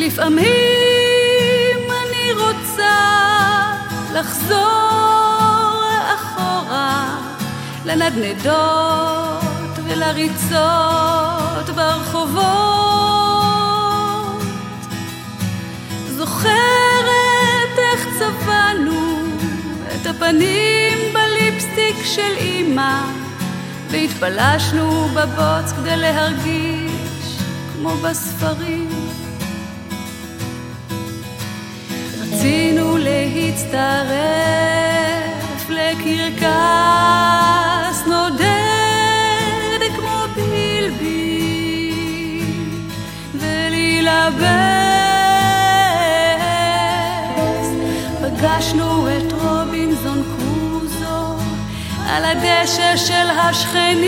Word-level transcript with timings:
לפעמים 0.00 1.78
אני 1.90 2.32
רוצה 2.32 2.96
לחזור 4.12 5.82
אחורה 6.14 7.18
לנדנדות 7.84 9.44
ולריצות 9.84 10.60
ברחובות. 11.74 12.42
זוכרת 16.16 17.78
איך 17.92 18.06
צבענו 18.18 19.22
את 19.94 20.06
הפנים 20.06 20.98
בליפסטיק 21.14 21.96
של 22.04 22.36
אמא 22.40 23.02
והתפלשנו 23.90 25.08
בבוץ 25.08 25.72
כדי 25.76 25.96
להרגיש 25.96 26.90
כמו 27.74 27.96
בספרים. 27.96 28.90
רצינו 32.40 32.96
להצטרף 32.98 34.20
לקרקס 35.68 36.46
נודד 38.06 39.80
כמו 39.96 40.18
בילבי 40.34 41.60
ולהילבס. 43.34 44.48
פגשנו 48.22 49.08
את 49.08 49.32
רובינזון 49.32 50.22
קרוזו 50.36 51.36
על 52.08 52.24
הדשא 52.24 52.96
של 52.96 53.30
השכנים, 53.38 54.00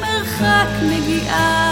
מרחק 0.00 0.68
נגיעה. 0.82 1.67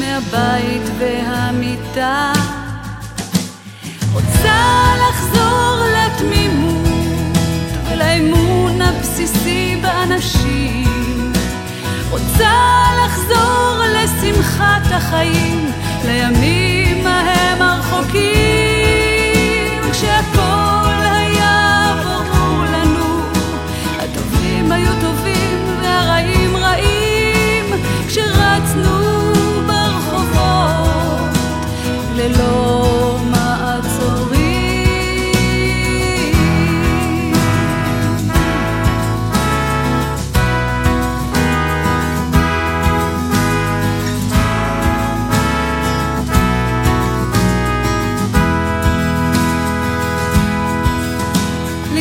מהבית 0.00 0.82
והמיטה. 0.98 2.32
רוצה 4.12 4.94
לחזור 5.08 5.84
לתמימות 5.96 6.88
ולאמון 7.90 8.82
הבסיסי 8.82 9.80
באנשים. 9.82 11.32
רוצה 12.10 12.84
לחזור 13.04 13.82
לשמחת 13.94 14.82
החיים, 14.90 15.72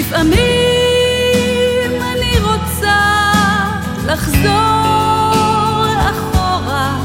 לפעמים 0.04 1.92
אני 2.02 2.40
רוצה 2.40 3.00
לחזור 4.06 5.86
אחורה 6.12 7.00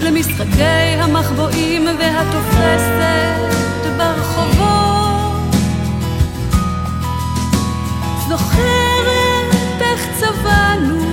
למשחקי 0.00 0.96
המחבואים 0.98 1.86
והתופסת 1.98 3.56
ברחובות. 3.96 5.54
זוכרת 8.28 9.80
איך 9.80 10.06
צבענו 10.20 11.04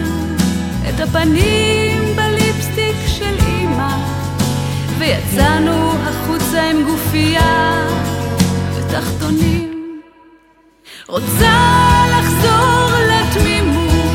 את 0.90 1.00
הפנים 1.00 2.16
בליפסטיק 2.16 2.96
של 3.08 3.36
אמא, 3.48 3.98
ויצאנו 4.98 5.92
החוצה 5.92 6.70
עם 6.70 6.84
גופייה 6.84 7.88
ותחתונים. 8.76 9.79
רוצה 11.10 12.06
לחזור 12.12 12.90
לתמימות 13.10 14.10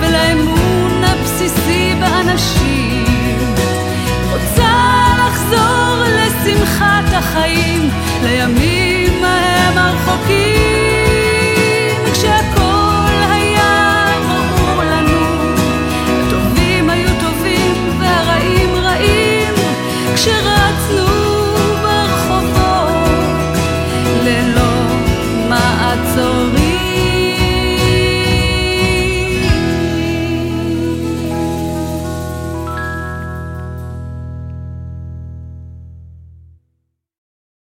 ולאמון 0.00 1.04
הבסיסי 1.04 1.94
באנשים. 2.00 3.04
רוצה 4.32 4.72
לחזור 5.18 6.04
לשמחת 6.04 7.04
החיים, 7.12 7.90
לימים 8.22 8.75
so. 26.16 26.65